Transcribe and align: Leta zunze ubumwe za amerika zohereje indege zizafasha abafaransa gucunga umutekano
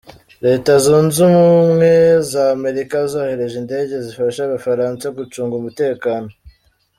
Leta 0.45 0.71
zunze 0.85 1.17
ubumwe 1.27 1.91
za 2.31 2.43
amerika 2.57 2.95
zohereje 3.11 3.55
indege 3.63 3.93
zizafasha 4.03 4.41
abafaransa 4.43 5.05
gucunga 5.17 5.53
umutekano 5.61 6.29